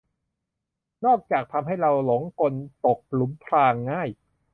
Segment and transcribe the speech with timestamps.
[1.05, 2.53] นอกจากทำให้เราหลงกล
[2.85, 4.09] ตกหลุมพรางง่าย